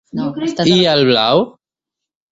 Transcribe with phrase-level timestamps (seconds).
[0.71, 1.45] I el blau?